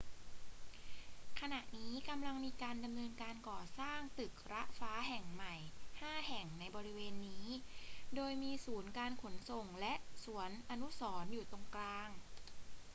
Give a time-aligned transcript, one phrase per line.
[1.39, 5.55] ขณะนี้กำลังมีการดำเนินการก่อสร้างตึกระฟ้าแห่งใหม่
[6.01, 7.45] ห้าแห่งในบริเวณนี้
[8.15, 9.93] โดยมีศูนย์การขนส่งและ
[10.23, 12.09] สวนอนุสรณ์อยู่ตรงกลาง